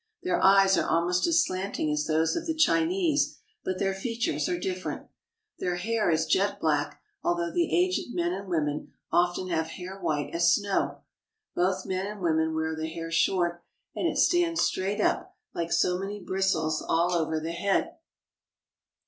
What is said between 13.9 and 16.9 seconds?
and it stands straight up like so many bristles